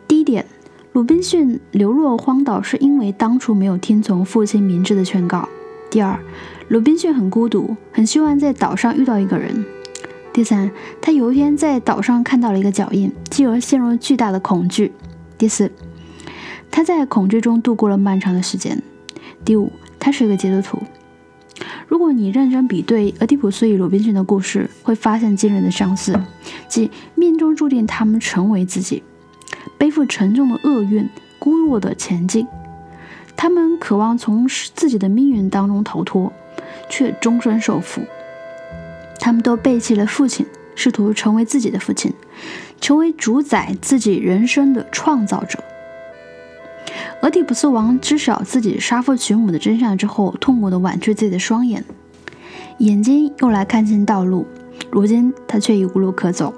[0.09, 0.45] 第一点，
[0.93, 5.49] 鲁滨逊流落荒岛是因为当初没有听从父亲明智的劝告。
[5.91, 6.19] 第二。
[6.69, 9.65] 鲁滨逊很孤独，很希望在岛上遇到一个人。
[10.33, 10.69] 第三，
[11.01, 14.91] 他有一天在岛上看到了一个脚印，继而陷入了巨大的恐惧。
[15.39, 15.71] 第四，
[16.69, 18.83] 他在恐惧中度过了漫长的时间。
[19.45, 19.71] 第五，
[20.01, 20.83] 他是一个基督徒。
[21.89, 26.19] 如果你认真比对俄狄浦斯与鲁滨逊的故事，会发现惊人的相似，
[26.69, 29.03] 即命中注定他们成为自己，
[29.79, 32.47] 背负沉重的厄运，孤弱的前进。
[33.37, 36.33] 他们渴望从自己的命运当中逃脱。
[36.89, 38.01] 却终身受缚。
[39.19, 42.13] 他们都背弃了父亲，试图成为自己的父亲，
[42.81, 45.59] 成为主宰自己人生的创造者。
[47.23, 51.85] 俄狄浦斯王知晓自己杀父娶母的真相之后，痛苦地婉拒自己的双眼，
[52.79, 54.47] 眼睛用来看清道路。
[54.91, 56.55] 如今他却已无路可走。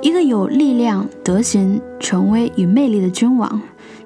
[0.00, 3.60] 一个有力量、德行、权威与魅力的君王，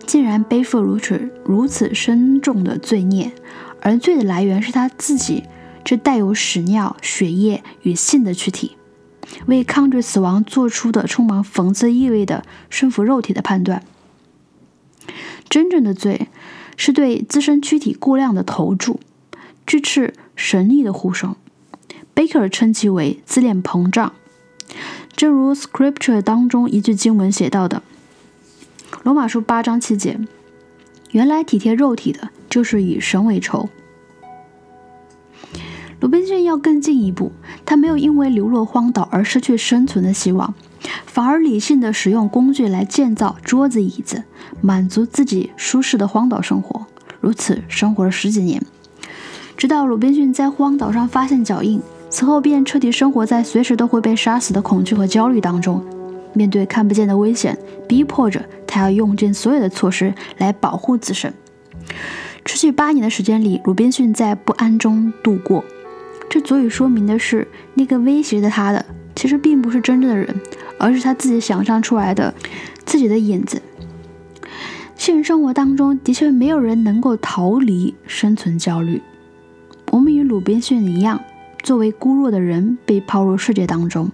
[0.06, 3.32] 竟然背负如此如此深重的罪孽。
[3.80, 5.44] 而罪的来源是他自己
[5.84, 8.76] 这带有屎尿、血液与性的躯体，
[9.46, 13.82] 为抗拒死亡做出的充满讽刺意味的顺服肉体的判断。
[15.48, 16.28] 真正的罪
[16.76, 19.00] 是对自身躯体过量的投注，
[19.66, 21.34] 拒斥神力的呼声。
[22.14, 24.12] 贝克尔称其为自恋膨胀，
[25.14, 27.82] 正如 Scripture 当中一句经文写到的
[29.04, 30.18] ：“罗马书八章七节，
[31.12, 33.68] 原来体贴肉体的。”就是以神为仇。
[36.00, 37.30] 鲁滨逊要更进一步，
[37.66, 40.54] 他没有因为流落荒岛而失去生存的希望，
[41.06, 44.24] 反而理性的使用工具来建造桌子椅子，
[44.60, 46.86] 满足自己舒适的荒岛生活。
[47.20, 48.62] 如此生活了十几年，
[49.56, 55.84] 直到鲁滨逊在荒岛上发现脚印，此后便彻底生活在随时都会被杀死的恐惧和焦虑当中。
[56.32, 57.58] 面对看不见的危险，
[57.88, 61.32] 逼迫着他要用尽所有的措施来保护自身。
[62.44, 65.64] 持续八年的时间里，鲁滨逊在不安中度过。
[66.30, 68.84] 这足以说明的是，那个威胁着他的，
[69.16, 70.40] 其实并不是真正的人，
[70.78, 72.32] 而是他自己想象出来的
[72.84, 73.60] 自己的影子。
[74.96, 79.02] 现实生活当中，的确没有人能够逃离生存焦虑。
[79.90, 81.20] 我们与鲁滨逊一样，
[81.62, 84.10] 作为孤弱的人被抛入世界当中。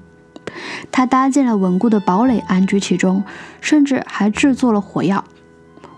[0.93, 3.25] 他搭建了稳固的堡垒，安居其中，
[3.61, 5.25] 甚至还制作了火药。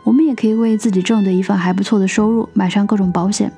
[0.04, 3.52] 我们也可以为自己挣得一份还不错的收入，买上各种保险。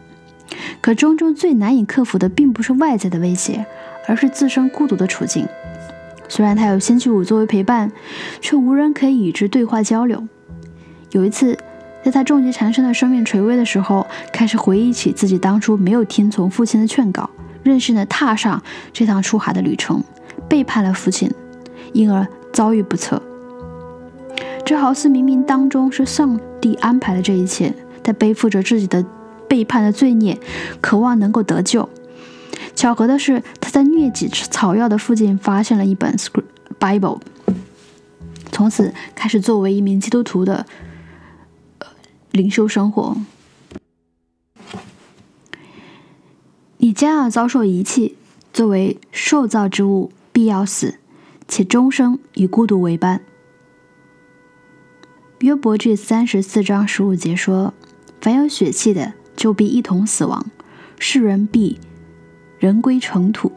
[0.80, 3.66] 可终究最难以克服的，并不是外在的威胁，
[4.06, 5.46] 而是自身孤独的处境。
[6.28, 7.90] 虽然他有星期五作为陪伴，
[8.40, 10.22] 却无人可以与之对话交流。
[11.12, 11.58] 有一次，
[12.04, 17.28] 在他重疾缠身的生命垂危的时候，开始回忆起自己当初没有听从父亲的劝告，
[17.62, 18.62] 任性的踏上
[18.92, 20.02] 这趟出海的旅程，
[20.48, 21.30] 背叛了父亲，
[21.92, 23.20] 因而遭遇不测。
[24.64, 27.74] 这好似冥冥当中是上帝安排了这一切。
[28.02, 29.04] 他背负着自己的
[29.46, 30.38] 背叛的罪孽，
[30.80, 31.88] 渴望能够得救。
[32.78, 36.16] 巧合的是，他在疟疾草药的附近发现了一本
[36.78, 37.20] Bible，
[38.52, 40.64] 从此开始作为一名基督徒的。
[42.30, 43.16] 灵修生活，
[46.76, 48.16] 你将要遭受遗弃，
[48.52, 51.00] 作为受造之物，必要死，
[51.48, 53.22] 且终生与孤独为伴。
[55.40, 57.74] 约伯记三十四章十五节说
[58.20, 60.44] ：“凡有血气的，就必一同死亡；
[61.00, 61.80] 世人必
[62.58, 63.52] 人归尘土。”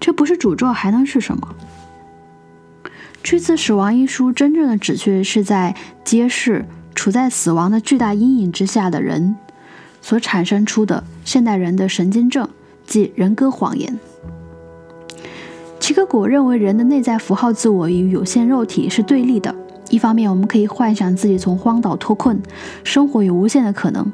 [0.00, 1.54] 这不是诅咒，还能是什么？
[3.22, 6.66] 《这次死亡》一书真正的旨趣是在揭示。
[6.92, 9.36] 处在死亡的巨大阴影之下的人
[10.02, 12.46] 所产生出的现代人的神经症，
[12.86, 13.98] 即人格谎言。
[15.78, 19.54] 齐克果认为，人的内在符号自我与有限肉体是对立的。
[19.90, 22.40] 一方面，我们可以幻想自己从荒岛脱困，
[22.84, 24.10] 生活有无限的可能，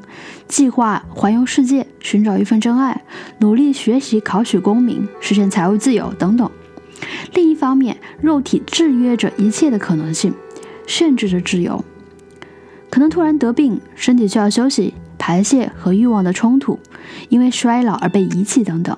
[0.47, 3.03] 计划环游世界，寻找一份真爱，
[3.39, 6.49] 努力学习，考取功名，实现财务自由等等。
[7.33, 10.33] 另一方面，肉体制约着一切的可能性，
[10.87, 11.85] 限制着自由。
[12.89, 16.79] 可能突然得病，身体需要休息、排泄和欲望的冲突，
[17.29, 18.97] 因为衰老而被遗弃等等，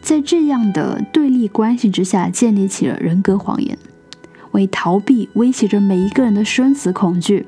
[0.00, 3.76] 在这样的对立关系之下，建立起了人格谎言，
[4.52, 7.46] 为逃避威胁着每一个人的生死恐惧。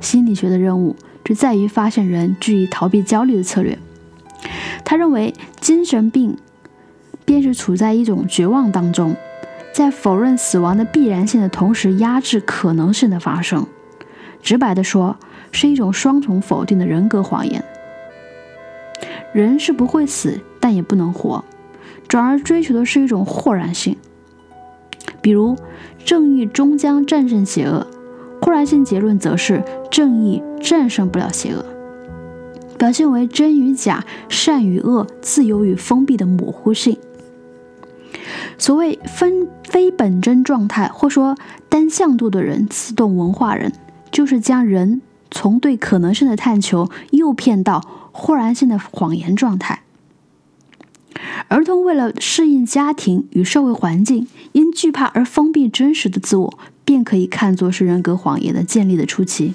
[0.00, 3.78] 心理学的任务就在于发现人据以逃避焦虑的策略。
[4.84, 6.36] 他认为，精神病
[7.24, 9.14] 便是处在一种绝望当中，
[9.72, 13.66] 在否认死亡的必然性的同时，压制可能性的发生。
[14.42, 15.16] 直白的说，
[15.52, 17.64] 是一种双重否定的人格谎言。
[19.32, 21.44] 人是不会死，但也不能活，
[22.08, 23.96] 转而追求的是一种豁然性。
[25.22, 25.56] 比如，
[26.04, 27.86] 正义终将战胜邪恶，
[28.42, 31.64] 豁然性结论则是正义战胜不了邪恶，
[32.76, 36.98] 表现为真与假、善与恶、自由与封闭的模糊性。
[38.58, 41.36] 所谓分非本真状态，或说
[41.68, 43.72] 单向度的人，自动文化人。
[44.10, 45.00] 就是将人
[45.30, 49.84] 从对可能性的探求诱骗到豁然性的谎言状态。
[51.48, 59.54] 儿童为了适应家庭与社会环境，因惧怕而封闭真实的自我，便可以看作是人格谎言的建立的初期。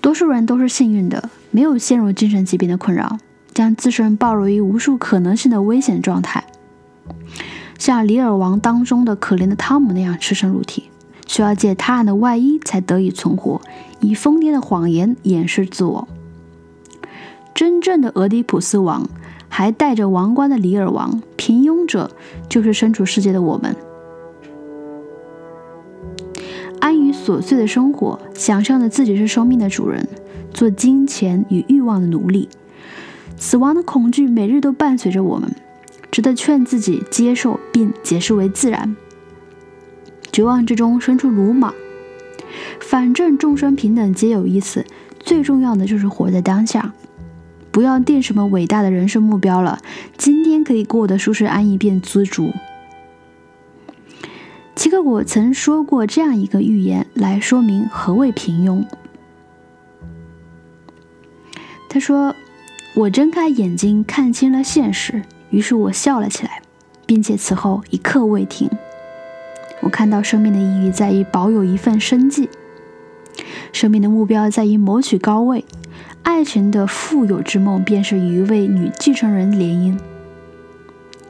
[0.00, 3.18] 多数人都是幸运的，没有陷入精神疾病的困扰，
[3.52, 6.44] 将自身暴露于无数可能性的危险状态，
[7.78, 10.84] 像《李尔王》当中的可怜的汤姆那样赤身露体。
[11.26, 13.60] 需要借他人的外衣才得以存活，
[14.00, 16.08] 以疯癫的谎言掩饰自我。
[17.60, 19.06] 真正的俄狄浦斯王，
[19.50, 22.10] 还带着王冠的里尔王，平庸者
[22.48, 23.76] 就是身处世界的我们，
[26.80, 30.08] 安于琐碎的生活，想象着自己是生命的主人，
[30.54, 32.48] 做金钱与欲望的奴隶。
[33.36, 35.54] 死亡的恐惧每日都伴随着我们，
[36.10, 38.96] 值得劝自己接受并解释为自然。
[40.32, 41.74] 绝望之中生出鲁莽，
[42.80, 44.86] 反正众生平等皆有意思，
[45.18, 46.94] 最重要的就是活在当下，
[47.70, 49.80] 不要定什么伟大的人生目标了。
[50.16, 52.52] 今天可以过得舒适安逸便知足。
[54.74, 58.84] 齐克果曾说过这样一个寓言来说明何谓平庸。
[61.88, 62.34] 他说
[62.96, 66.62] ：“我睁开眼睛看清了现实，于是我笑了起来，
[67.04, 68.70] 并且此后一刻未停。”
[69.82, 72.48] 我看到生命的意义在于保有一份生计，
[73.72, 75.64] 生命的目标在于谋取高位，
[76.22, 79.98] 爱情的富有之梦便是与一位女继承人联姻，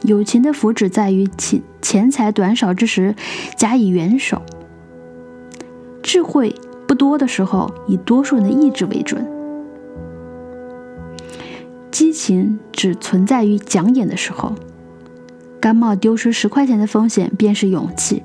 [0.02, 3.14] 友情的福祉在于钱钱财短少之时
[3.56, 4.42] 加以援手，
[6.02, 6.54] 智慧
[6.86, 9.26] 不多的时候以多数人的意志为准，
[11.90, 14.54] 激情只存在于讲演的时候。
[15.60, 18.22] 甘冒丢失十块钱的风险便是勇气。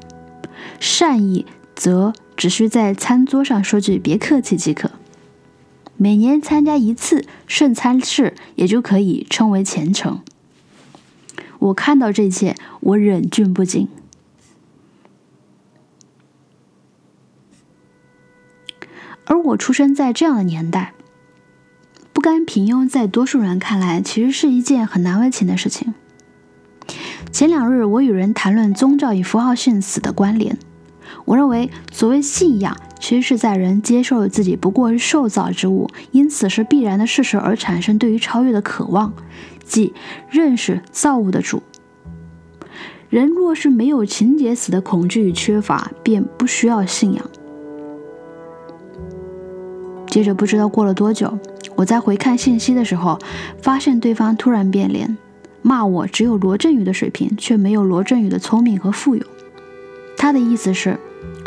[0.79, 1.45] 善意
[1.75, 4.89] 则只需在餐桌上说句“别客气”即可。
[5.97, 10.21] 每年参加一次圣餐式，也就可以称为虔诚。
[11.59, 13.87] 我看到这一切，我忍俊不禁。
[19.25, 20.93] 而我出生在这样的年代，
[22.13, 25.95] 不甘平庸，在多数人看来，其实是一件很难为情的事情。
[27.31, 30.59] 前两日，我与人谈论宗教与符号性死的关联。
[31.25, 39.11] 我认为，所谓信仰，其实是在人接受了自己不过是受造之物，因此是必然的事实而产生对于超越的渴望，
[39.63, 39.93] 即
[40.29, 41.61] 认识造物的主。
[43.09, 47.25] 人若是没有情节死的恐惧与缺乏，便不需要信仰。
[50.07, 51.37] 接着，不知道过了多久，
[51.75, 53.17] 我在回看信息的时候，
[53.61, 55.17] 发现对方突然变脸，
[55.61, 59.25] 骂我只有罗振宇的水平，却没有罗振宇的聪明和富有。
[60.17, 60.97] 他的意思是，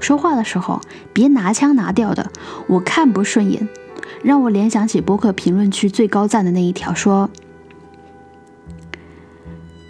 [0.00, 0.80] 说话的时候
[1.12, 2.30] 别拿腔拿调的，
[2.66, 3.68] 我看不顺眼。
[4.22, 7.30] 让我联想起博客评论区最高赞的那一条，说：“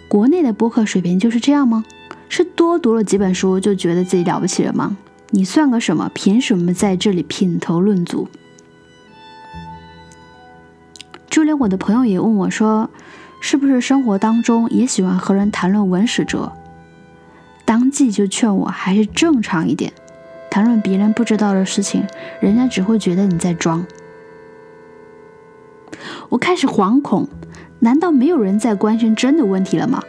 [0.07, 1.83] 国内的博客水平就是这样吗？
[2.27, 4.97] 是多读了几本书就觉得自己了不起了吗？
[5.31, 6.11] 你算个什么？
[6.13, 8.27] 凭什么在这里品头论足？”
[11.27, 12.89] 就连我的朋友也问我说
[13.41, 16.51] ：“是不是生活当中也喜欢和人谈论文史哲？”
[17.69, 19.93] 当即就劝我还是正常一点，
[20.49, 22.03] 谈论别人不知道的事情，
[22.39, 23.85] 人家只会觉得你在装。
[26.29, 27.27] 我开始惶恐，
[27.77, 30.01] 难道没有人在关心真的问题了吗？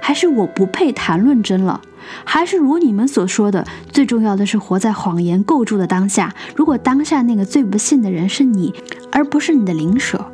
[0.00, 1.82] 还是我不配谈论真了？
[2.24, 6.34] 还是如你们所说的，最重要的是活在谎言构筑的当下？
[6.56, 8.72] 如果当下那个最不幸的人是你，
[9.10, 10.24] 而不是你的灵舍？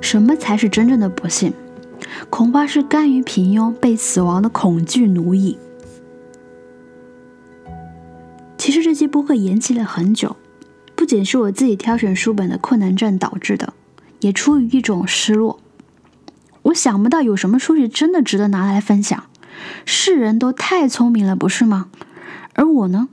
[0.00, 1.52] 什么才是真正的不幸？
[2.28, 5.58] 恐怕是甘于平庸、被死亡的恐惧奴役。
[8.58, 10.36] 其实这期播客延期了很久，
[10.94, 13.72] 不仅是我自己挑选书本的困难症导致的，
[14.20, 15.60] 也出于一种失落。
[16.62, 19.24] 我想不到有什么书是真的值得拿来分享。
[19.84, 21.88] 世人都太聪明了，不是吗？
[22.54, 23.08] 而我呢，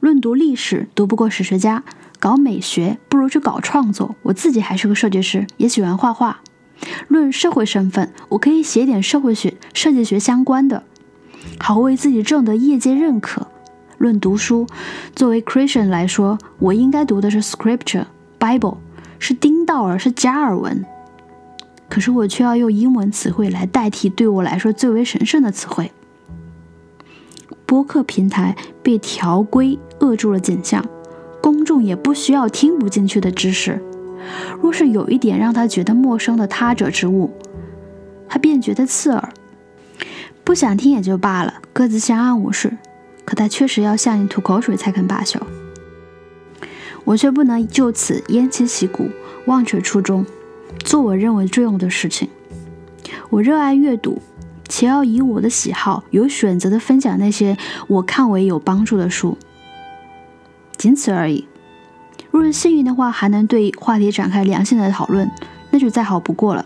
[0.00, 1.84] 论读历史，读不过史学家。
[2.20, 4.16] 搞美学不如去搞创作。
[4.22, 6.40] 我自己还是个设计师，也喜欢画画。
[7.08, 10.82] 论社会身份，我可以写点社会学、设计学相关的，
[11.58, 13.46] 好为自己挣得业界认可。
[13.98, 14.66] 论读书，
[15.14, 18.06] 作为 Christian 来说，我应该读的是 Scripture
[18.38, 18.76] Bible，
[19.18, 20.84] 是丁道尔，是加尔文。
[21.88, 25.90] 可是我却要用英文词汇来代替对我来说最为神圣的词汇。
[27.66, 30.84] 播客平台被条规扼住了景象。
[31.40, 33.82] 公众也不需要听不进去的知识。
[34.60, 37.30] 若是有一点让他觉得陌生的他者之物，
[38.28, 39.32] 他便觉得刺耳，
[40.44, 42.76] 不想听也就罢了，各自相安无事。
[43.24, 45.38] 可他确实要向你吐口水才肯罢休。
[47.04, 49.10] 我却不能就此偃旗息鼓，
[49.46, 50.24] 忘却初衷，
[50.84, 52.28] 做我认为最用的事情。
[53.30, 54.20] 我热爱阅读，
[54.68, 57.56] 且要以我的喜好有选择的分享那些
[57.86, 59.38] 我看为有帮助的书。
[60.76, 61.47] 仅此而已。
[62.38, 65.28] 若是幸运的话，还能对话题展开良性的讨论，
[65.70, 66.64] 那就再好不过了。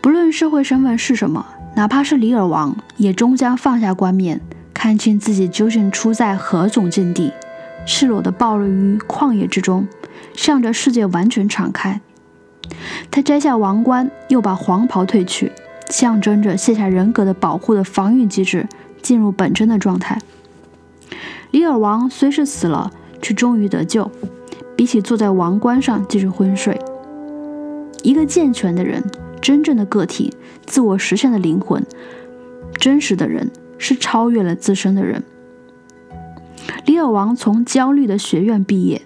[0.00, 1.46] 不论社会身份是什么，
[1.76, 4.40] 哪怕是李尔王，也终将放下冠冕，
[4.74, 7.32] 看清自己究竟处在何种境地，
[7.86, 9.86] 赤裸的暴露于旷野之中，
[10.34, 12.00] 向着世界完全敞开。
[13.10, 15.52] 他摘下王冠，又把黄袍褪去，
[15.90, 18.66] 象征着卸下人格的保护的防御机制，
[19.00, 20.18] 进入本真的状态。
[21.50, 24.10] 李尔王虽是死了，却终于得救。
[24.76, 26.80] 比起坐在王冠上继续昏睡，
[28.02, 29.04] 一个健全的人，
[29.42, 30.32] 真正的个体，
[30.64, 31.84] 自我实现的灵魂，
[32.78, 35.22] 真实的人，是超越了自身的人。
[36.86, 39.02] 李尔王从焦虑的学院毕业，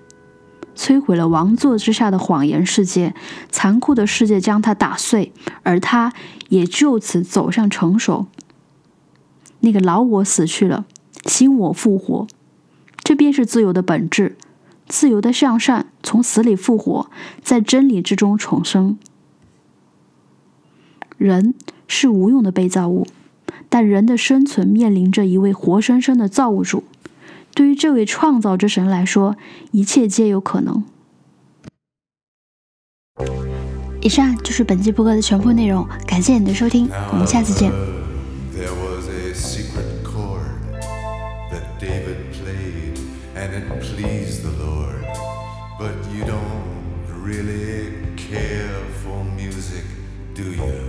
[0.76, 3.14] 摧毁了王座之下的谎言世界，
[3.51, 5.32] 残酷的世界将他打碎，
[5.64, 6.12] 而他
[6.51, 8.26] 也就此走向成熟。
[9.61, 10.84] 那个老我死去了。
[11.26, 12.26] 新我复活，
[13.05, 14.36] 这便是自由的本质。
[14.86, 17.11] 自由的向善，从死里复活，
[17.42, 18.98] 在真理之中重生。
[21.16, 21.55] 人
[21.86, 23.07] 是无用的被造物，
[23.68, 26.84] 但人的生存面临着一位活生生的造物主。
[27.55, 29.36] 对于这位创造之神来说，
[29.70, 30.84] 一切皆有可能。
[34.02, 38.03] 以上就是本期播客的全部内容，感谢你的收听，我们下次见。
[47.37, 49.85] really care for music,
[50.35, 50.84] do you?